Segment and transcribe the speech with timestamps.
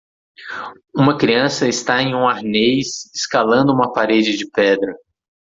[0.95, 4.95] Uma criança está em um arnês escalando uma parede de pedra.